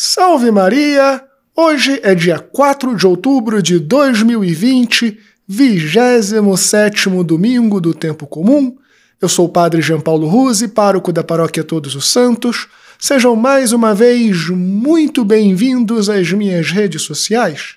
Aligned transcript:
Salve 0.00 0.52
Maria! 0.52 1.24
Hoje 1.56 1.98
é 2.04 2.14
dia 2.14 2.38
4 2.38 2.94
de 2.94 3.04
outubro 3.04 3.60
de 3.60 3.80
2020, 3.80 5.18
27 5.44 7.08
domingo 7.24 7.80
do 7.80 7.92
Tempo 7.92 8.24
Comum. 8.24 8.76
Eu 9.20 9.28
sou 9.28 9.46
o 9.46 9.48
Padre 9.48 9.82
Jean 9.82 9.98
Paulo 9.98 10.28
Ruse, 10.28 10.68
pároco 10.68 11.12
da 11.12 11.24
Paróquia 11.24 11.64
Todos 11.64 11.96
os 11.96 12.12
Santos. 12.12 12.68
Sejam 12.96 13.34
mais 13.34 13.72
uma 13.72 13.92
vez 13.92 14.48
muito 14.50 15.24
bem-vindos 15.24 16.08
às 16.08 16.30
minhas 16.30 16.70
redes 16.70 17.02
sociais. 17.02 17.74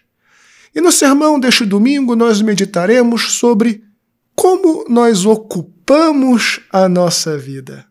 E 0.75 0.79
no 0.79 0.91
sermão 0.91 1.39
deste 1.39 1.65
domingo 1.65 2.15
nós 2.15 2.39
meditaremos 2.39 3.31
sobre 3.31 3.83
como 4.35 4.85
nós 4.87 5.25
ocupamos 5.25 6.59
a 6.71 6.87
nossa 6.87 7.35
vida. 7.35 7.90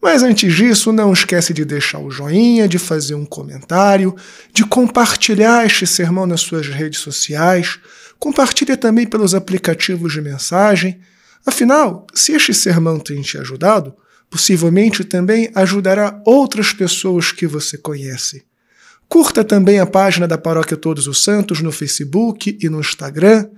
Mas 0.00 0.22
antes 0.22 0.54
disso, 0.54 0.92
não 0.92 1.12
esquece 1.12 1.52
de 1.52 1.64
deixar 1.64 1.98
o 1.98 2.10
joinha, 2.10 2.66
de 2.66 2.78
fazer 2.78 3.14
um 3.14 3.26
comentário, 3.26 4.16
de 4.52 4.64
compartilhar 4.64 5.66
este 5.66 5.86
sermão 5.86 6.26
nas 6.26 6.40
suas 6.40 6.68
redes 6.68 7.00
sociais, 7.00 7.78
compartilhe 8.18 8.76
também 8.76 9.06
pelos 9.06 9.34
aplicativos 9.34 10.12
de 10.12 10.22
mensagem. 10.22 11.00
Afinal, 11.44 12.06
se 12.14 12.32
este 12.32 12.54
sermão 12.54 12.98
tem 12.98 13.20
te 13.20 13.36
ajudado, 13.36 13.94
possivelmente 14.30 15.04
também 15.04 15.50
ajudará 15.54 16.22
outras 16.24 16.72
pessoas 16.72 17.30
que 17.30 17.46
você 17.46 17.76
conhece. 17.76 18.44
Curta 19.06 19.44
também 19.44 19.80
a 19.80 19.86
página 19.86 20.26
da 20.26 20.38
Paróquia 20.38 20.76
Todos 20.76 21.06
os 21.08 21.22
Santos 21.22 21.60
no 21.60 21.72
Facebook 21.72 22.56
e 22.62 22.68
no 22.70 22.80
Instagram 22.80 23.48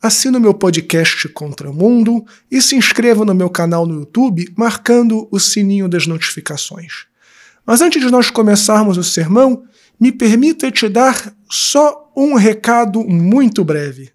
assine 0.00 0.36
o 0.36 0.40
meu 0.40 0.54
podcast 0.54 1.28
Contramundo 1.30 2.24
e 2.50 2.62
se 2.62 2.76
inscreva 2.76 3.24
no 3.24 3.34
meu 3.34 3.50
canal 3.50 3.86
no 3.86 4.00
YouTube 4.00 4.52
marcando 4.56 5.26
o 5.30 5.38
sininho 5.40 5.88
das 5.88 6.06
notificações. 6.06 7.06
Mas 7.66 7.80
antes 7.80 8.00
de 8.00 8.10
nós 8.10 8.30
começarmos 8.30 8.96
o 8.96 9.04
sermão, 9.04 9.64
me 9.98 10.12
permita 10.12 10.70
te 10.70 10.88
dar 10.88 11.34
só 11.50 12.10
um 12.16 12.34
recado 12.34 13.04
muito 13.04 13.64
breve. 13.64 14.10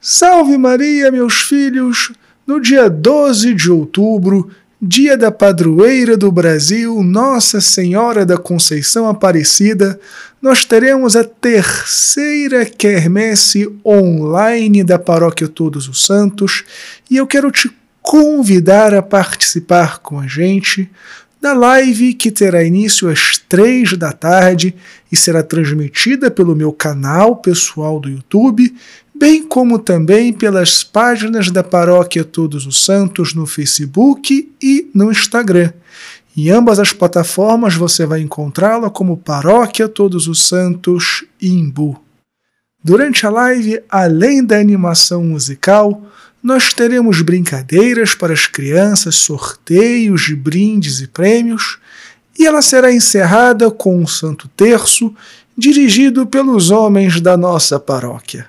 Salve 0.00 0.56
Maria, 0.56 1.10
meus 1.10 1.42
filhos! 1.42 2.12
No 2.46 2.60
dia 2.60 2.88
12 2.88 3.52
de 3.54 3.70
outubro 3.70 4.50
dia 4.80 5.16
da 5.16 5.32
padroeira 5.32 6.16
do 6.16 6.30
Brasil, 6.30 7.02
Nossa 7.02 7.60
Senhora 7.60 8.24
da 8.24 8.36
Conceição 8.36 9.08
Aparecida, 9.08 9.98
nós 10.40 10.64
teremos 10.64 11.16
a 11.16 11.24
terceira 11.24 12.64
quermesse 12.64 13.68
online 13.84 14.84
da 14.84 14.96
Paróquia 14.96 15.48
Todos 15.48 15.88
os 15.88 16.06
Santos 16.06 16.62
e 17.10 17.16
eu 17.16 17.26
quero 17.26 17.50
te 17.50 17.68
convidar 18.00 18.94
a 18.94 19.02
participar 19.02 19.98
com 19.98 20.20
a 20.20 20.28
gente 20.28 20.88
da 21.40 21.52
live 21.52 22.14
que 22.14 22.30
terá 22.30 22.62
início 22.62 23.08
às 23.08 23.36
três 23.36 23.96
da 23.96 24.12
tarde 24.12 24.74
e 25.10 25.16
será 25.16 25.42
transmitida 25.42 26.30
pelo 26.30 26.54
meu 26.54 26.72
canal 26.72 27.36
pessoal 27.36 27.98
do 27.98 28.08
YouTube 28.08 28.72
bem 29.18 29.42
como 29.42 29.80
também 29.80 30.32
pelas 30.32 30.84
páginas 30.84 31.50
da 31.50 31.64
Paróquia 31.64 32.24
Todos 32.24 32.66
os 32.66 32.84
Santos 32.84 33.34
no 33.34 33.46
Facebook 33.46 34.48
e 34.62 34.88
no 34.94 35.10
Instagram. 35.10 35.72
Em 36.36 36.50
ambas 36.50 36.78
as 36.78 36.92
plataformas 36.92 37.74
você 37.74 38.06
vai 38.06 38.20
encontrá-la 38.20 38.88
como 38.88 39.16
Paróquia 39.16 39.88
Todos 39.88 40.28
os 40.28 40.46
Santos 40.46 41.24
Imbu. 41.42 42.00
Durante 42.82 43.26
a 43.26 43.30
live, 43.30 43.80
além 43.90 44.44
da 44.44 44.56
animação 44.56 45.24
musical, 45.24 46.00
nós 46.40 46.72
teremos 46.72 47.20
brincadeiras 47.20 48.14
para 48.14 48.32
as 48.32 48.46
crianças, 48.46 49.16
sorteios 49.16 50.22
de 50.26 50.36
brindes 50.36 51.00
e 51.00 51.08
prêmios, 51.08 51.78
e 52.38 52.46
ela 52.46 52.62
será 52.62 52.92
encerrada 52.92 53.68
com 53.68 54.00
um 54.00 54.06
Santo 54.06 54.46
Terço 54.56 55.12
dirigido 55.56 56.24
pelos 56.24 56.70
homens 56.70 57.20
da 57.20 57.36
nossa 57.36 57.80
paróquia. 57.80 58.48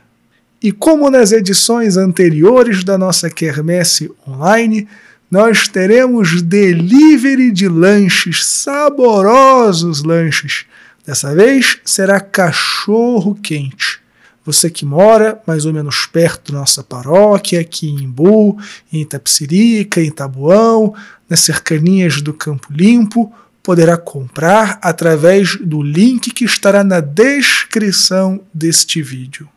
E 0.62 0.74
como 0.74 1.10
nas 1.10 1.32
edições 1.32 1.96
anteriores 1.96 2.84
da 2.84 2.98
nossa 2.98 3.30
quermesse 3.30 4.12
online, 4.28 4.88
nós 5.32 5.68
teremos 5.68 6.42
delivery 6.42 7.52
de 7.52 7.70
lanches, 7.70 8.46
saborosos 8.46 10.04
lanches. 10.04 10.66
Dessa 11.06 11.34
vez 11.34 11.78
será 11.86 12.20
cachorro 12.20 13.36
quente. 13.36 14.00
Você 14.44 14.70
que 14.70 14.84
mora 14.84 15.42
mais 15.46 15.66
ou 15.66 15.72
menos 15.72 16.06
perto 16.08 16.52
da 16.52 16.60
nossa 16.60 16.84
paróquia, 16.84 17.62
aqui 17.62 17.88
em 17.88 18.04
Imbu, 18.04 18.58
em 18.92 19.02
Itapsirica, 19.02 20.02
em 20.02 20.12
Tabuão, 20.12 20.94
nas 21.30 21.42
cercanias 21.42 22.22
do 22.22 22.34
Campo 22.34 22.68
Limpo, 22.72 23.32
poderá 23.62 23.96
comprar 23.96 24.80
através 24.82 25.56
do 25.58 25.82
link 25.82 26.32
que 26.32 26.44
estará 26.44 26.84
na 26.84 27.00
descrição 27.00 28.42
deste 28.54 29.02
vídeo. 29.02 29.48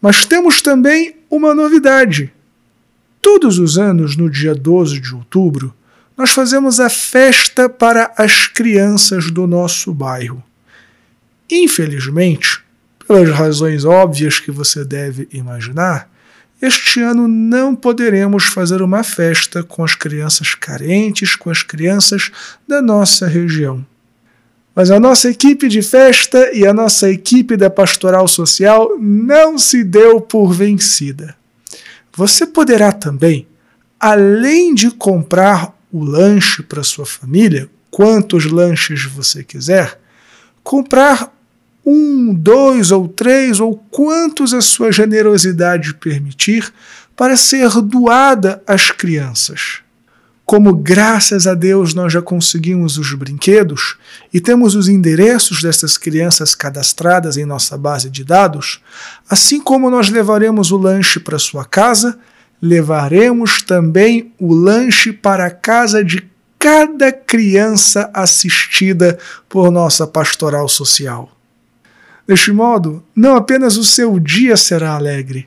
Mas 0.00 0.24
temos 0.24 0.62
também 0.62 1.16
uma 1.30 1.54
novidade. 1.54 2.32
Todos 3.20 3.58
os 3.58 3.78
anos, 3.78 4.16
no 4.16 4.30
dia 4.30 4.54
12 4.54 5.00
de 5.00 5.14
outubro, 5.14 5.74
nós 6.16 6.30
fazemos 6.30 6.80
a 6.80 6.88
festa 6.88 7.68
para 7.68 8.12
as 8.16 8.46
crianças 8.46 9.30
do 9.30 9.46
nosso 9.46 9.92
bairro. 9.92 10.42
Infelizmente, 11.50 12.60
pelas 13.06 13.30
razões 13.30 13.84
óbvias 13.84 14.38
que 14.38 14.50
você 14.50 14.84
deve 14.84 15.28
imaginar, 15.32 16.10
este 16.60 17.00
ano 17.00 17.28
não 17.28 17.74
poderemos 17.74 18.46
fazer 18.46 18.82
uma 18.82 19.04
festa 19.04 19.62
com 19.62 19.84
as 19.84 19.94
crianças 19.94 20.54
carentes, 20.54 21.36
com 21.36 21.50
as 21.50 21.62
crianças 21.62 22.32
da 22.66 22.82
nossa 22.82 23.28
região. 23.28 23.86
Mas 24.78 24.92
a 24.92 25.00
nossa 25.00 25.28
equipe 25.28 25.66
de 25.66 25.82
festa 25.82 26.52
e 26.52 26.64
a 26.64 26.72
nossa 26.72 27.10
equipe 27.10 27.56
da 27.56 27.68
pastoral 27.68 28.28
social 28.28 28.96
não 28.96 29.58
se 29.58 29.82
deu 29.82 30.20
por 30.20 30.52
vencida. 30.52 31.34
Você 32.14 32.46
poderá 32.46 32.92
também, 32.92 33.48
além 33.98 34.72
de 34.72 34.92
comprar 34.92 35.76
o 35.90 36.04
lanche 36.04 36.62
para 36.62 36.84
sua 36.84 37.04
família, 37.04 37.68
quantos 37.90 38.44
lanches 38.44 39.02
você 39.02 39.42
quiser, 39.42 39.98
comprar 40.62 41.34
um, 41.84 42.32
dois 42.32 42.92
ou 42.92 43.08
três 43.08 43.58
ou 43.58 43.84
quantos 43.90 44.54
a 44.54 44.60
sua 44.60 44.92
generosidade 44.92 45.92
permitir 45.94 46.72
para 47.16 47.36
ser 47.36 47.68
doada 47.82 48.62
às 48.64 48.92
crianças 48.92 49.80
como 50.48 50.74
graças 50.74 51.46
a 51.46 51.52
Deus 51.52 51.92
nós 51.92 52.10
já 52.10 52.22
conseguimos 52.22 52.96
os 52.96 53.12
brinquedos 53.12 53.98
e 54.32 54.40
temos 54.40 54.74
os 54.74 54.88
endereços 54.88 55.62
dessas 55.62 55.98
crianças 55.98 56.54
cadastradas 56.54 57.36
em 57.36 57.44
nossa 57.44 57.76
base 57.76 58.08
de 58.08 58.24
dados, 58.24 58.80
assim 59.28 59.60
como 59.60 59.90
nós 59.90 60.08
levaremos 60.08 60.72
o 60.72 60.78
lanche 60.78 61.20
para 61.20 61.38
sua 61.38 61.66
casa, 61.66 62.18
levaremos 62.62 63.60
também 63.60 64.32
o 64.38 64.54
lanche 64.54 65.12
para 65.12 65.44
a 65.44 65.50
casa 65.50 66.02
de 66.02 66.26
cada 66.58 67.12
criança 67.12 68.10
assistida 68.14 69.18
por 69.50 69.70
nossa 69.70 70.06
pastoral 70.06 70.66
social. 70.66 71.30
Deste 72.26 72.52
modo, 72.52 73.04
não 73.14 73.36
apenas 73.36 73.76
o 73.76 73.84
seu 73.84 74.18
dia 74.18 74.56
será 74.56 74.94
alegre, 74.94 75.46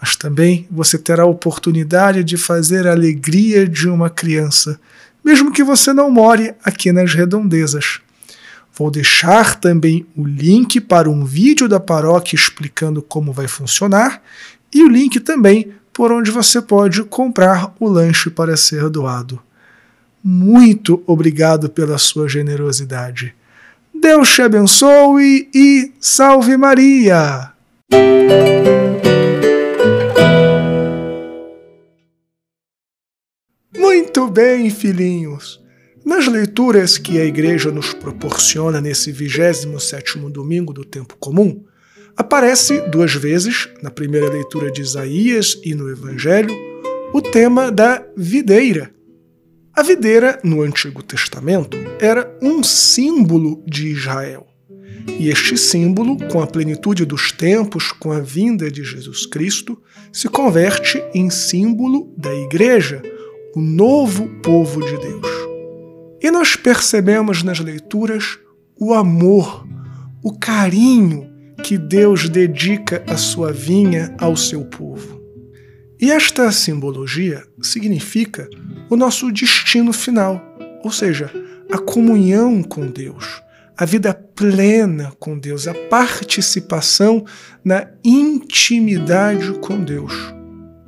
mas 0.00 0.16
também 0.16 0.66
você 0.70 0.96
terá 0.96 1.24
a 1.24 1.26
oportunidade 1.26 2.24
de 2.24 2.36
fazer 2.36 2.86
a 2.86 2.92
alegria 2.92 3.68
de 3.68 3.88
uma 3.88 4.08
criança, 4.08 4.80
mesmo 5.22 5.52
que 5.52 5.62
você 5.62 5.92
não 5.92 6.10
more 6.10 6.54
aqui 6.64 6.90
nas 6.90 7.12
redondezas. 7.12 8.00
Vou 8.72 8.90
deixar 8.90 9.56
também 9.56 10.06
o 10.16 10.24
link 10.24 10.80
para 10.80 11.10
um 11.10 11.24
vídeo 11.24 11.68
da 11.68 11.78
paróquia 11.78 12.34
explicando 12.34 13.02
como 13.02 13.32
vai 13.32 13.46
funcionar 13.46 14.22
e 14.72 14.82
o 14.82 14.88
link 14.88 15.20
também 15.20 15.72
por 15.92 16.12
onde 16.12 16.30
você 16.30 16.62
pode 16.62 17.02
comprar 17.04 17.74
o 17.78 17.88
lanche 17.88 18.30
para 18.30 18.56
ser 18.56 18.88
doado. 18.88 19.38
Muito 20.24 21.02
obrigado 21.06 21.68
pela 21.68 21.98
sua 21.98 22.28
generosidade. 22.28 23.34
Deus 23.92 24.32
te 24.32 24.40
abençoe 24.40 25.50
e 25.54 25.92
salve 26.00 26.56
Maria! 26.56 27.52
Muito 33.76 34.26
bem, 34.26 34.68
filhinhos. 34.68 35.60
Nas 36.04 36.26
leituras 36.26 36.98
que 36.98 37.20
a 37.20 37.24
igreja 37.24 37.70
nos 37.70 37.94
proporciona 37.94 38.80
nesse 38.80 39.12
27º 39.12 40.28
domingo 40.28 40.72
do 40.72 40.84
tempo 40.84 41.16
comum, 41.20 41.64
aparece 42.16 42.80
duas 42.88 43.14
vezes, 43.14 43.68
na 43.80 43.90
primeira 43.90 44.28
leitura 44.28 44.72
de 44.72 44.82
Isaías 44.82 45.60
e 45.64 45.72
no 45.72 45.88
Evangelho, 45.88 46.52
o 47.14 47.22
tema 47.22 47.70
da 47.70 48.04
videira. 48.16 48.92
A 49.72 49.84
videira, 49.84 50.40
no 50.42 50.62
Antigo 50.62 51.00
Testamento, 51.00 51.78
era 52.00 52.36
um 52.42 52.64
símbolo 52.64 53.62
de 53.64 53.86
Israel. 53.86 54.48
E 55.18 55.28
este 55.28 55.56
símbolo, 55.56 56.16
com 56.28 56.42
a 56.42 56.46
plenitude 56.46 57.04
dos 57.04 57.30
tempos, 57.30 57.92
com 57.92 58.10
a 58.10 58.18
vinda 58.18 58.68
de 58.68 58.82
Jesus 58.82 59.26
Cristo, 59.26 59.80
se 60.12 60.28
converte 60.28 61.00
em 61.14 61.30
símbolo 61.30 62.12
da 62.16 62.34
igreja, 62.34 63.00
o 63.54 63.60
novo 63.60 64.28
povo 64.42 64.80
de 64.84 64.96
Deus. 64.98 65.26
E 66.22 66.30
nós 66.30 66.54
percebemos 66.54 67.42
nas 67.42 67.58
leituras 67.60 68.38
o 68.78 68.94
amor, 68.94 69.66
o 70.22 70.38
carinho 70.38 71.28
que 71.62 71.76
Deus 71.76 72.28
dedica 72.28 73.02
à 73.06 73.16
sua 73.16 73.52
vinha 73.52 74.14
ao 74.18 74.36
seu 74.36 74.64
povo. 74.64 75.20
E 76.00 76.10
esta 76.10 76.50
simbologia 76.50 77.42
significa 77.60 78.48
o 78.88 78.96
nosso 78.96 79.30
destino 79.30 79.92
final, 79.92 80.40
ou 80.82 80.90
seja, 80.90 81.30
a 81.70 81.78
comunhão 81.78 82.62
com 82.62 82.86
Deus, 82.86 83.42
a 83.76 83.84
vida 83.84 84.14
plena 84.14 85.12
com 85.18 85.38
Deus, 85.38 85.68
a 85.68 85.74
participação 85.74 87.24
na 87.64 87.86
intimidade 88.02 89.52
com 89.60 89.82
Deus. 89.82 90.14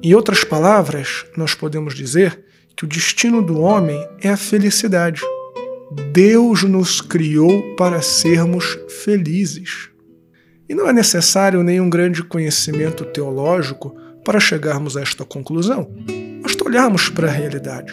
Em 0.02 0.14
outras 0.14 0.44
palavras, 0.44 1.24
nós 1.36 1.54
podemos 1.54 1.94
dizer 1.94 2.42
que 2.76 2.84
o 2.84 2.88
destino 2.88 3.42
do 3.42 3.60
homem 3.60 3.98
é 4.20 4.28
a 4.28 4.36
felicidade. 4.36 5.20
Deus 6.12 6.62
nos 6.62 7.00
criou 7.00 7.74
para 7.76 8.00
sermos 8.00 8.78
felizes. 9.02 9.90
E 10.68 10.74
não 10.74 10.88
é 10.88 10.92
necessário 10.92 11.62
nenhum 11.62 11.90
grande 11.90 12.22
conhecimento 12.22 13.04
teológico 13.04 13.94
para 14.24 14.40
chegarmos 14.40 14.96
a 14.96 15.02
esta 15.02 15.24
conclusão. 15.24 15.90
Basta 16.42 16.64
olharmos 16.64 17.08
para 17.08 17.28
a 17.28 17.30
realidade. 17.30 17.92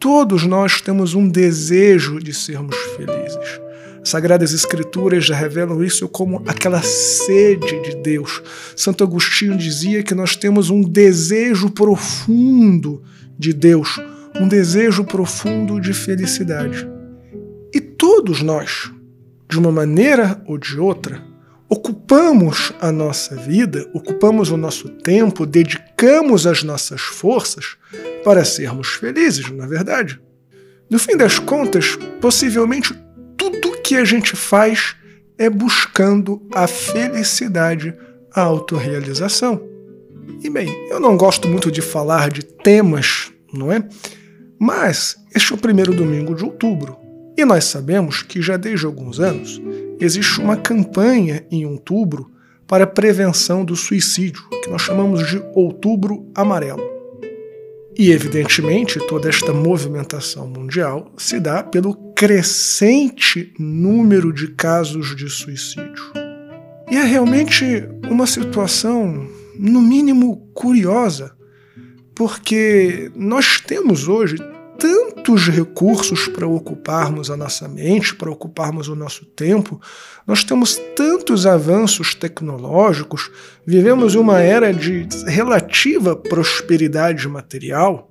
Todos 0.00 0.44
nós 0.44 0.80
temos 0.80 1.14
um 1.14 1.28
desejo 1.28 2.18
de 2.18 2.32
sermos 2.32 2.74
felizes. 2.96 3.60
Sagradas 4.02 4.52
Escrituras 4.52 5.26
já 5.26 5.36
revelam 5.36 5.84
isso 5.84 6.08
como 6.08 6.42
aquela 6.46 6.80
sede 6.82 7.82
de 7.82 7.96
Deus. 7.96 8.42
Santo 8.74 9.04
Agostinho 9.04 9.56
dizia 9.56 10.02
que 10.02 10.14
nós 10.14 10.34
temos 10.34 10.70
um 10.70 10.82
desejo 10.82 11.70
profundo 11.70 13.02
de 13.40 13.54
Deus, 13.54 13.98
um 14.38 14.46
desejo 14.46 15.02
profundo 15.02 15.80
de 15.80 15.94
felicidade. 15.94 16.86
E 17.72 17.80
todos 17.80 18.42
nós, 18.42 18.92
de 19.48 19.58
uma 19.58 19.72
maneira 19.72 20.42
ou 20.46 20.58
de 20.58 20.78
outra, 20.78 21.24
ocupamos 21.66 22.70
a 22.82 22.92
nossa 22.92 23.34
vida, 23.34 23.88
ocupamos 23.94 24.50
o 24.50 24.58
nosso 24.58 24.90
tempo, 24.90 25.46
dedicamos 25.46 26.46
as 26.46 26.62
nossas 26.62 27.00
forças 27.00 27.78
para 28.22 28.44
sermos 28.44 28.88
felizes, 28.88 29.50
não 29.50 29.64
é 29.64 29.66
verdade? 29.66 30.20
No 30.90 30.98
fim 30.98 31.16
das 31.16 31.38
contas, 31.38 31.96
possivelmente 32.20 32.92
tudo 33.38 33.80
que 33.82 33.96
a 33.96 34.04
gente 34.04 34.36
faz 34.36 34.96
é 35.38 35.48
buscando 35.48 36.46
a 36.54 36.66
felicidade, 36.66 37.94
a 38.34 38.42
autorrealização. 38.42 39.69
E 40.42 40.50
bem, 40.50 40.68
eu 40.88 41.00
não 41.00 41.16
gosto 41.16 41.48
muito 41.48 41.70
de 41.70 41.80
falar 41.80 42.30
de 42.30 42.42
temas, 42.42 43.32
não 43.52 43.72
é? 43.72 43.86
Mas 44.58 45.16
este 45.34 45.52
é 45.52 45.54
o 45.56 45.58
primeiro 45.58 45.94
domingo 45.94 46.34
de 46.34 46.44
outubro 46.44 47.00
e 47.40 47.44
nós 47.44 47.64
sabemos 47.64 48.22
que 48.22 48.42
já 48.42 48.58
desde 48.58 48.84
alguns 48.84 49.18
anos 49.18 49.60
existe 49.98 50.40
uma 50.40 50.56
campanha 50.56 51.44
em 51.50 51.64
outubro 51.64 52.30
para 52.66 52.84
a 52.84 52.86
prevenção 52.86 53.64
do 53.64 53.74
suicídio, 53.74 54.42
que 54.62 54.70
nós 54.70 54.82
chamamos 54.82 55.26
de 55.26 55.42
Outubro 55.54 56.30
Amarelo. 56.34 56.82
E, 57.98 58.12
evidentemente, 58.12 58.98
toda 59.08 59.28
esta 59.28 59.52
movimentação 59.52 60.46
mundial 60.46 61.12
se 61.16 61.40
dá 61.40 61.62
pelo 61.62 61.94
crescente 62.14 63.52
número 63.58 64.32
de 64.32 64.48
casos 64.48 65.16
de 65.16 65.28
suicídio. 65.28 66.12
E 66.90 66.96
é 66.96 67.02
realmente 67.02 67.64
uma 68.08 68.26
situação, 68.26 69.26
no 69.60 69.82
mínimo, 69.82 70.48
curiosa, 70.54 71.32
porque 72.14 73.12
nós 73.14 73.60
temos 73.60 74.08
hoje 74.08 74.36
tantos 74.78 75.48
recursos 75.48 76.26
para 76.26 76.46
ocuparmos 76.46 77.30
a 77.30 77.36
nossa 77.36 77.68
mente, 77.68 78.14
para 78.14 78.30
ocuparmos 78.30 78.88
o 78.88 78.96
nosso 78.96 79.26
tempo, 79.26 79.78
nós 80.26 80.42
temos 80.42 80.80
tantos 80.96 81.44
avanços 81.44 82.14
tecnológicos, 82.14 83.30
vivemos 83.66 84.14
uma 84.14 84.40
era 84.40 84.72
de 84.72 85.06
relativa 85.26 86.16
prosperidade 86.16 87.28
material. 87.28 88.10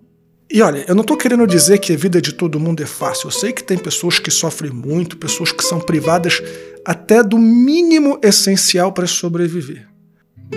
E 0.52 0.62
olha, 0.62 0.86
eu 0.88 0.94
não 0.94 1.02
estou 1.02 1.18
querendo 1.18 1.48
dizer 1.48 1.80
que 1.80 1.94
a 1.94 1.98
vida 1.98 2.22
de 2.22 2.34
todo 2.34 2.60
mundo 2.60 2.84
é 2.84 2.86
fácil. 2.86 3.28
Eu 3.28 3.32
sei 3.32 3.52
que 3.52 3.64
tem 3.64 3.78
pessoas 3.78 4.20
que 4.20 4.32
sofrem 4.32 4.72
muito, 4.72 5.18
pessoas 5.18 5.52
que 5.52 5.64
são 5.64 5.80
privadas 5.80 6.42
até 6.86 7.24
do 7.24 7.38
mínimo 7.38 8.20
essencial 8.24 8.92
para 8.92 9.06
sobreviver. 9.08 9.88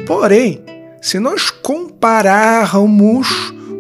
Porém, 0.07 0.63
se 1.03 1.19
nós 1.19 1.51
compararmos 1.51 3.27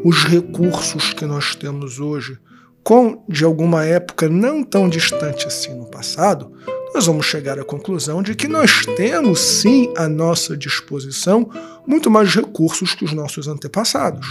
os 0.05 0.25
recursos 0.25 1.15
que 1.15 1.25
nós 1.25 1.55
temos 1.55 2.01
hoje 2.01 2.37
com 2.83 3.25
de 3.29 3.45
alguma 3.45 3.85
época 3.85 4.29
não 4.29 4.65
tão 4.65 4.89
distante 4.89 5.47
assim 5.47 5.73
no 5.73 5.87
passado, 5.87 6.53
nós 6.93 7.07
vamos 7.07 7.25
chegar 7.27 7.61
à 7.61 7.65
conclusão 7.65 8.25
de 8.25 8.35
que 8.35 8.49
nós 8.49 8.85
temos 8.97 9.39
sim 9.39 9.95
à 9.97 10.09
nossa 10.09 10.57
disposição 10.57 11.49
muito 11.87 12.11
mais 12.11 12.35
recursos 12.35 12.93
que 12.93 13.05
os 13.05 13.13
nossos 13.13 13.47
antepassados. 13.47 14.27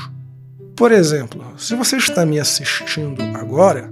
Por 0.75 0.91
exemplo, 0.91 1.41
se 1.57 1.73
você 1.75 1.95
está 1.95 2.25
me 2.25 2.41
assistindo 2.41 3.23
agora, 3.37 3.89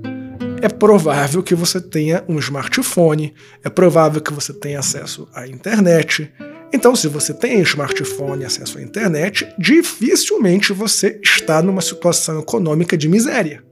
é 0.61 0.67
provável 0.67 1.41
que 1.41 1.55
você 1.55 1.79
tenha 1.79 2.23
um 2.27 2.37
smartphone, 2.37 3.33
é 3.63 3.69
provável 3.69 4.19
que 4.19 4.33
você 4.33 4.51
tenha 4.51 4.79
acesso 4.79 5.25
à 5.33 5.47
internet, 5.47 6.29
então, 6.71 6.95
se 6.95 7.07
você 7.07 7.33
tem 7.33 7.59
smartphone 7.61 8.43
e 8.43 8.45
acesso 8.45 8.77
à 8.77 8.81
internet, 8.81 9.47
dificilmente 9.57 10.71
você 10.71 11.19
está 11.23 11.61
numa 11.61 11.81
situação 11.81 12.39
econômica 12.39 12.97
de 12.97 13.07
miséria. 13.07 13.63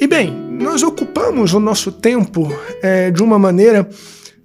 E 0.00 0.06
bem, 0.06 0.30
nós 0.58 0.82
ocupamos 0.82 1.52
o 1.52 1.60
nosso 1.60 1.90
tempo 1.90 2.48
é, 2.80 3.10
de 3.10 3.22
uma 3.22 3.38
maneira, 3.38 3.88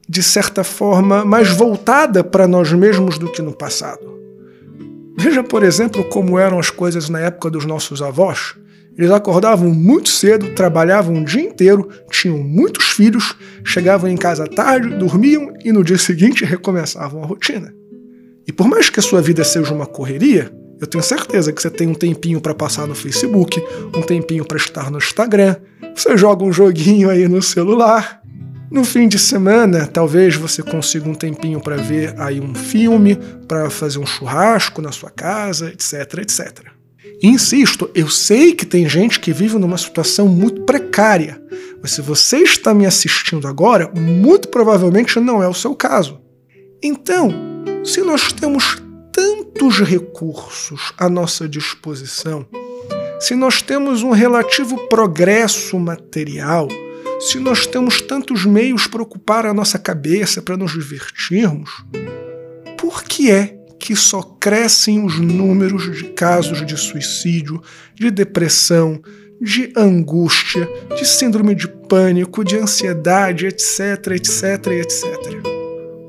de 0.08 0.24
certa 0.24 0.64
forma, 0.64 1.24
mais 1.24 1.50
voltada 1.50 2.24
para 2.24 2.48
nós 2.48 2.72
mesmos 2.72 3.18
do 3.18 3.32
que 3.32 3.42
no 3.42 3.56
passado. 3.56 4.18
Veja, 5.18 5.44
por 5.44 5.64
exemplo, 5.64 6.04
como 6.06 6.38
eram 6.38 6.60
as 6.60 6.70
coisas 6.70 7.10
na 7.10 7.20
época 7.20 7.50
dos 7.50 7.66
nossos 7.66 8.02
avós. 8.02 8.56
Eles 8.98 9.12
acordavam 9.12 9.70
muito 9.70 10.10
cedo, 10.10 10.56
trabalhavam 10.56 11.22
o 11.22 11.26
dia 11.26 11.42
inteiro, 11.42 11.88
tinham 12.10 12.40
muitos 12.40 12.86
filhos, 12.86 13.36
chegavam 13.64 14.10
em 14.10 14.18
casa 14.18 14.48
tarde, 14.48 14.98
dormiam 14.98 15.54
e 15.64 15.72
no 15.72 15.84
dia 15.84 16.00
seguinte 16.00 16.44
recomeçavam 16.44 17.22
a 17.22 17.26
rotina. 17.26 17.72
E 18.48 18.52
por 18.52 18.68
mais 18.68 18.90
que 18.90 19.00
a 19.00 19.04
sua 19.04 19.22
vida 19.22 19.44
seja 19.44 19.72
uma 19.72 19.86
correria, 19.86 20.52
eu 20.82 20.88
tenho 20.88 21.04
certeza 21.04 21.54
que 21.54 21.62
você 21.62 21.70
tem 21.70 21.88
um 21.88 21.94
tempinho 21.94 22.42
para 22.42 22.56
passar 22.56 22.88
no 22.88 22.96
Facebook, 22.96 23.62
um 23.96 24.02
tempinho 24.02 24.46
para 24.46 24.58
estar 24.58 24.90
no 24.90 24.98
Instagram, 24.98 25.58
você 25.96 26.18
joga 26.18 26.44
um 26.44 26.52
joguinho 26.52 27.10
aí 27.10 27.28
no 27.28 27.42
celular. 27.42 28.22
No 28.72 28.84
fim 28.84 29.08
de 29.08 29.18
semana, 29.18 29.88
talvez 29.88 30.36
você 30.36 30.62
consiga 30.64 31.08
um 31.08 31.16
tempinho 31.16 31.60
para 31.60 31.78
ver 31.78 32.14
aí 32.18 32.40
um 32.40 32.54
filme, 32.54 33.16
para 33.48 33.70
fazer 33.70 34.00
um 34.00 34.06
churrasco 34.06 34.82
na 34.82 34.92
sua 34.92 35.10
casa, 35.10 35.70
etc, 35.70 36.20
etc. 36.20 36.77
Insisto, 37.22 37.90
eu 37.96 38.10
sei 38.10 38.54
que 38.54 38.66
tem 38.66 38.88
gente 38.88 39.20
que 39.20 39.34
vive 39.34 39.58
numa 39.58 39.78
situação 39.78 40.28
muito 40.28 40.62
precária, 40.62 41.42
mas 41.82 41.92
se 41.92 42.02
você 42.02 42.38
está 42.38 42.74
me 42.74 42.86
assistindo 42.86 43.48
agora, 43.48 43.92
muito 43.96 44.50
provavelmente 44.50 45.20
não 45.20 45.42
é 45.42 45.48
o 45.48 45.54
seu 45.54 45.74
caso. 45.76 46.20
Então, 46.82 47.32
se 47.84 48.02
nós 48.02 48.32
temos 48.32 48.82
tantos 49.12 49.80
recursos 49.80 50.94
à 50.98 51.10
nossa 51.10 51.48
disposição, 51.48 52.46
se 53.20 53.34
nós 53.34 53.64
temos 53.64 54.04
um 54.04 54.12
relativo 54.12 54.78
progresso 54.88 55.80
material, 55.80 56.68
se 57.20 57.40
nós 57.40 57.66
temos 57.66 58.00
tantos 58.00 58.46
meios 58.46 58.86
para 58.86 59.02
ocupar 59.02 59.46
a 59.48 59.54
nossa 59.54 59.80
cabeça, 59.80 60.40
para 60.40 60.56
nos 60.56 60.74
divertirmos, 60.74 61.84
por 62.78 63.04
que 63.04 63.32
é 63.32 63.57
que 63.88 63.96
só 63.96 64.22
crescem 64.22 65.02
os 65.02 65.18
números 65.18 65.96
de 65.96 66.10
casos 66.10 66.66
de 66.66 66.76
suicídio, 66.76 67.62
de 67.96 68.12
depressão, 68.12 69.02
de 69.40 69.72
angústia, 69.78 70.68
de 70.94 71.06
síndrome 71.06 71.56
de 71.56 71.70
pânico, 71.70 72.44
de 72.44 72.58
ansiedade, 72.58 73.46
etc, 73.46 74.08
etc, 74.08 74.68
etc. 74.74 75.08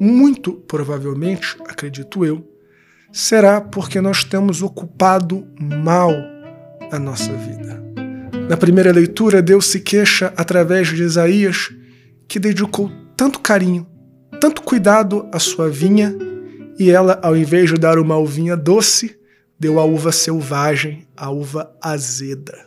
Muito 0.01 0.55
provavelmente, 0.55 1.57
acredito 1.69 2.25
eu, 2.25 2.45
será 3.13 3.61
porque 3.61 4.01
nós 4.01 4.25
temos 4.25 4.61
ocupado 4.61 5.47
mal 5.61 6.13
a 6.91 6.99
nossa 6.99 7.33
vida. 7.33 7.81
Na 8.49 8.57
primeira 8.57 8.91
leitura, 8.91 9.41
Deus 9.41 9.67
se 9.67 9.79
queixa 9.79 10.33
através 10.37 10.89
de 10.89 11.05
Isaías, 11.05 11.71
que 12.27 12.41
dedicou 12.41 12.91
tanto 13.17 13.39
carinho, 13.39 13.87
tanto 14.41 14.63
cuidado 14.63 15.29
à 15.33 15.39
sua 15.39 15.71
vinha 15.71 16.13
e 16.79 16.91
ela, 16.91 17.19
ao 17.23 17.37
invés 17.37 17.71
de 17.71 17.77
dar 17.77 17.99
uma 17.99 18.17
uvinha 18.17 18.57
doce, 18.57 19.19
deu 19.59 19.81
a 19.81 19.85
uva 19.85 20.13
selvagem, 20.13 21.07
a 21.17 21.31
uva 21.31 21.71
azeda. 21.83 22.67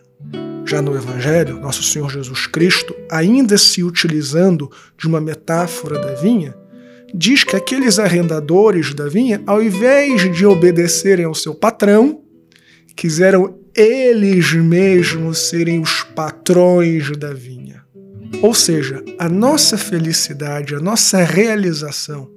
Já 0.66 0.82
no 0.82 0.96
Evangelho, 0.96 1.60
Nosso 1.60 1.82
Senhor 1.84 2.10
Jesus 2.12 2.46
Cristo, 2.46 2.96
ainda 3.10 3.58
se 3.58 3.84
utilizando 3.84 4.70
de 4.98 5.08
uma 5.08 5.22
metáfora 5.22 6.00
da 6.00 6.14
vinha, 6.14 6.56
diz 7.14 7.44
que 7.44 7.56
aqueles 7.56 8.00
arrendadores 8.00 8.94
da 8.94 9.08
vinha, 9.08 9.42
ao 9.46 9.62
invés 9.62 10.32
de 10.34 10.46
obedecerem 10.46 11.26
ao 11.26 11.36
seu 11.36 11.56
patrão, 11.56 12.22
quiseram 12.96 13.58
eles 13.76 14.54
mesmos 14.54 15.50
serem 15.50 15.80
os 15.80 16.04
patrões 16.04 17.16
da 17.18 17.34
vinha. 17.34 17.84
Ou 18.42 18.54
seja, 18.54 19.04
a 19.18 19.30
nossa 19.30 19.78
felicidade, 19.78 20.76
a 20.76 20.80
nossa 20.80 21.24
realização, 21.24 22.30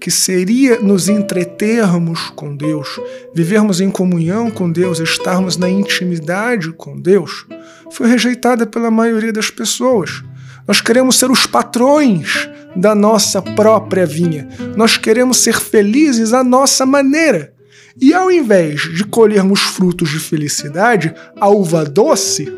que 0.00 0.10
seria 0.10 0.80
nos 0.80 1.08
entretermos 1.08 2.30
com 2.36 2.54
Deus, 2.56 3.00
vivermos 3.34 3.80
em 3.80 3.90
comunhão 3.90 4.50
com 4.50 4.70
Deus, 4.70 4.98
estarmos 4.98 5.56
na 5.56 5.68
intimidade 5.68 6.72
com 6.72 7.00
Deus, 7.00 7.46
foi 7.90 8.08
rejeitada 8.08 8.66
pela 8.66 8.90
maioria 8.90 9.32
das 9.32 9.50
pessoas. 9.50 10.22
Nós 10.66 10.80
queremos 10.80 11.18
ser 11.18 11.30
os 11.30 11.46
patrões 11.46 12.48
da 12.74 12.94
nossa 12.94 13.40
própria 13.40 14.06
vinha. 14.06 14.48
Nós 14.76 14.96
queremos 14.96 15.38
ser 15.38 15.54
felizes 15.54 16.32
à 16.32 16.42
nossa 16.42 16.84
maneira. 16.84 17.52
E 18.00 18.12
ao 18.12 18.30
invés 18.30 18.80
de 18.80 19.04
colhermos 19.04 19.60
frutos 19.60 20.10
de 20.10 20.18
felicidade, 20.18 21.14
a 21.38 21.48
uva 21.48 21.84
doce, 21.84 22.52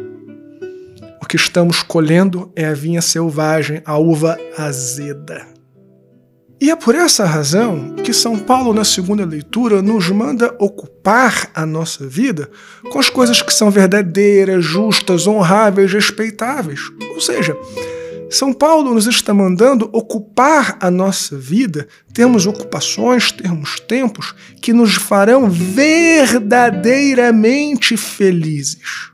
o 1.23 1.27
que 1.27 1.37
estamos 1.37 1.83
colhendo 1.83 2.51
é 2.57 2.65
a 2.67 2.73
vinha 2.73 3.03
selvagem, 3.03 3.83
a 3.85 3.99
uva 3.99 4.39
azeda. 4.57 5.56
E 6.61 6.71
é 6.71 6.77
por 6.77 6.95
essa 6.95 7.27
razão 7.27 7.97
que 7.97 8.15
São 8.15 8.39
Paulo, 8.39 8.73
na 8.73 8.85
segunda 8.85 9.27
leitura, 9.27 9.83
nos 9.83 10.09
manda 10.09 10.57
ocupar 10.59 11.51
a 11.55 11.67
nossa 11.67 12.07
vida 12.07 12.49
com 12.91 12.99
as 12.99 13.11
coisas 13.11 13.43
que 13.43 13.53
são 13.53 13.71
verdadeiras, 13.71 14.65
justas, 14.65 15.27
honráveis, 15.27 15.93
respeitáveis. 15.93 16.81
Ou 17.15 17.21
seja, 17.21 17.55
São 18.31 18.55
Paulo 18.55 18.95
nos 18.95 19.07
está 19.07 19.35
mandando 19.35 19.91
ocupar 19.93 20.79
a 20.81 20.91
nossa 20.91 21.37
vida, 21.37 21.87
termos 22.15 22.47
ocupações, 22.47 23.31
termos 23.31 23.79
tempos 23.81 24.35
que 24.63 24.73
nos 24.73 24.95
farão 24.95 25.51
verdadeiramente 25.51 27.99
felizes. 27.99 29.11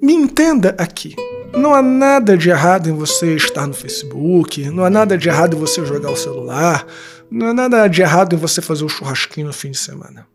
Me 0.00 0.14
entenda 0.14 0.74
aqui. 0.78 1.14
Não 1.56 1.74
há 1.74 1.82
nada 1.82 2.36
de 2.36 2.50
errado 2.50 2.88
em 2.88 2.92
você 2.92 3.34
estar 3.34 3.66
no 3.66 3.74
Facebook, 3.74 4.68
não 4.70 4.84
há 4.84 4.90
nada 4.90 5.16
de 5.16 5.28
errado 5.28 5.56
em 5.56 5.60
você 5.60 5.84
jogar 5.84 6.10
o 6.10 6.16
celular, 6.16 6.86
não 7.30 7.48
há 7.48 7.54
nada 7.54 7.88
de 7.88 8.02
errado 8.02 8.34
em 8.34 8.38
você 8.38 8.60
fazer 8.60 8.82
o 8.82 8.86
um 8.86 8.88
churrasquinho 8.88 9.46
no 9.46 9.52
fim 9.52 9.70
de 9.70 9.78
semana. 9.78 10.26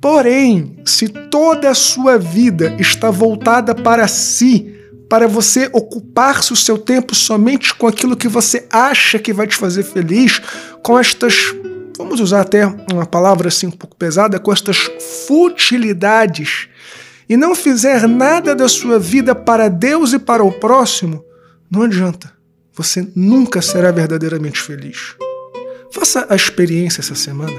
Porém, 0.00 0.76
se 0.84 1.08
toda 1.08 1.70
a 1.70 1.74
sua 1.74 2.18
vida 2.18 2.74
está 2.78 3.10
voltada 3.10 3.74
para 3.74 4.08
si, 4.08 4.74
para 5.08 5.26
você 5.26 5.68
ocupar-se 5.72 6.52
o 6.52 6.56
seu 6.56 6.78
tempo 6.78 7.14
somente 7.14 7.74
com 7.74 7.86
aquilo 7.86 8.16
que 8.16 8.28
você 8.28 8.66
acha 8.70 9.18
que 9.18 9.32
vai 9.32 9.46
te 9.46 9.56
fazer 9.56 9.82
feliz, 9.82 10.40
com 10.82 10.98
estas, 10.98 11.34
vamos 11.98 12.20
usar 12.20 12.42
até 12.42 12.64
uma 12.90 13.04
palavra 13.04 13.48
assim 13.48 13.66
um 13.66 13.72
pouco 13.72 13.96
pesada, 13.96 14.38
com 14.38 14.52
estas 14.52 14.88
futilidades 15.26 16.68
e 17.30 17.36
não 17.36 17.54
fizer 17.54 18.08
nada 18.08 18.56
da 18.56 18.68
sua 18.68 18.98
vida 18.98 19.36
para 19.36 19.68
Deus 19.68 20.12
e 20.12 20.18
para 20.18 20.42
o 20.42 20.50
próximo, 20.50 21.24
não 21.70 21.82
adianta. 21.82 22.32
Você 22.72 23.06
nunca 23.14 23.62
será 23.62 23.92
verdadeiramente 23.92 24.60
feliz. 24.60 25.14
Faça 25.92 26.26
a 26.28 26.34
experiência 26.34 27.00
essa 27.00 27.14
semana. 27.14 27.56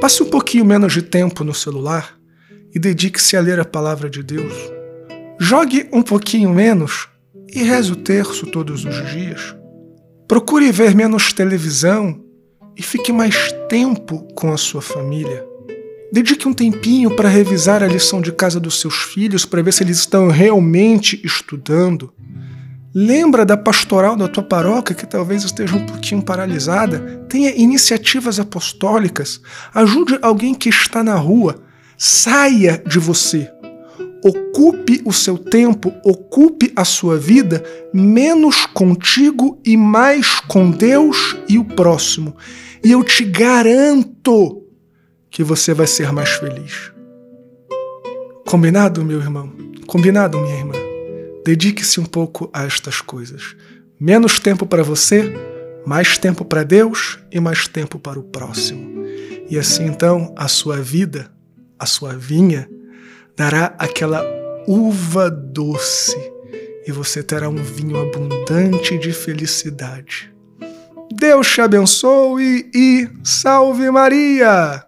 Passe 0.00 0.22
um 0.22 0.30
pouquinho 0.30 0.64
menos 0.64 0.94
de 0.94 1.02
tempo 1.02 1.44
no 1.44 1.52
celular 1.52 2.16
e 2.74 2.78
dedique-se 2.78 3.36
a 3.36 3.40
ler 3.40 3.60
a 3.60 3.66
palavra 3.66 4.08
de 4.08 4.22
Deus. 4.22 4.54
Jogue 5.38 5.86
um 5.92 6.02
pouquinho 6.02 6.48
menos 6.54 7.06
e 7.52 7.62
reze 7.62 7.92
o 7.92 7.96
terço 7.96 8.46
todos 8.46 8.86
os 8.86 9.10
dias. 9.10 9.54
Procure 10.26 10.72
ver 10.72 10.94
menos 10.94 11.34
televisão 11.34 12.18
e 12.74 12.82
fique 12.82 13.12
mais 13.12 13.52
tempo 13.68 14.26
com 14.34 14.54
a 14.54 14.56
sua 14.56 14.80
família. 14.80 15.55
Dedique 16.12 16.46
um 16.46 16.52
tempinho 16.52 17.16
para 17.16 17.28
revisar 17.28 17.82
a 17.82 17.88
lição 17.88 18.20
de 18.20 18.32
casa 18.32 18.60
dos 18.60 18.80
seus 18.80 18.94
filhos 18.94 19.44
para 19.44 19.62
ver 19.62 19.72
se 19.72 19.82
eles 19.82 19.98
estão 19.98 20.28
realmente 20.28 21.20
estudando. 21.24 22.12
Lembra 22.94 23.44
da 23.44 23.56
pastoral 23.56 24.16
da 24.16 24.26
tua 24.26 24.42
paróquia 24.42 24.94
que 24.94 25.06
talvez 25.06 25.44
esteja 25.44 25.76
um 25.76 25.84
pouquinho 25.84 26.22
paralisada? 26.22 26.98
Tenha 27.28 27.54
iniciativas 27.54 28.40
apostólicas. 28.40 29.40
Ajude 29.74 30.18
alguém 30.22 30.54
que 30.54 30.70
está 30.70 31.04
na 31.04 31.14
rua. 31.14 31.62
Saia 31.98 32.82
de 32.86 32.98
você. 32.98 33.50
Ocupe 34.24 35.02
o 35.04 35.12
seu 35.12 35.36
tempo, 35.36 35.92
ocupe 36.02 36.72
a 36.74 36.84
sua 36.84 37.18
vida 37.18 37.62
menos 37.92 38.64
contigo 38.66 39.60
e 39.64 39.76
mais 39.76 40.40
com 40.40 40.70
Deus 40.70 41.36
e 41.48 41.58
o 41.58 41.64
próximo. 41.64 42.34
E 42.82 42.92
eu 42.92 43.04
te 43.04 43.24
garanto 43.24 44.65
que 45.36 45.44
você 45.44 45.74
vai 45.74 45.86
ser 45.86 46.10
mais 46.12 46.30
feliz. 46.30 46.90
Combinado, 48.46 49.04
meu 49.04 49.20
irmão? 49.20 49.52
Combinado, 49.86 50.40
minha 50.40 50.56
irmã? 50.56 50.72
Dedique-se 51.44 52.00
um 52.00 52.06
pouco 52.06 52.48
a 52.54 52.64
estas 52.64 53.02
coisas. 53.02 53.54
Menos 54.00 54.40
tempo 54.40 54.64
para 54.64 54.82
você, 54.82 55.30
mais 55.84 56.16
tempo 56.16 56.42
para 56.42 56.62
Deus 56.62 57.18
e 57.30 57.38
mais 57.38 57.68
tempo 57.68 57.98
para 57.98 58.18
o 58.18 58.22
próximo. 58.22 59.04
E 59.50 59.58
assim 59.58 59.84
então 59.84 60.34
a 60.38 60.48
sua 60.48 60.78
vida, 60.78 61.30
a 61.78 61.84
sua 61.84 62.16
vinha, 62.16 62.66
dará 63.36 63.74
aquela 63.78 64.24
uva 64.66 65.30
doce 65.30 66.16
e 66.86 66.92
você 66.92 67.22
terá 67.22 67.50
um 67.50 67.62
vinho 67.62 68.00
abundante 68.00 68.96
de 68.96 69.12
felicidade. 69.12 70.34
Deus 71.12 71.46
te 71.46 71.60
abençoe 71.60 72.70
e 72.74 73.06
salve 73.22 73.90
Maria! 73.90 74.85